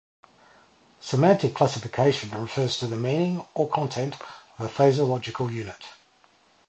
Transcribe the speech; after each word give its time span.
Semantic 0.99 1.53
classification 1.53 2.31
refers 2.31 2.79
to 2.79 2.87
the 2.87 2.95
meaning 2.95 3.45
or 3.53 3.69
content 3.69 4.15
of 4.57 4.65
a 4.65 4.67
phaseological 4.67 5.53
unit. 5.53 5.85